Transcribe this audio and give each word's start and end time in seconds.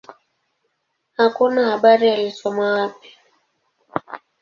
Hakuna 1.17 1.61
habari 1.69 2.09
alisoma 2.09 2.65
wapi. 2.73 3.09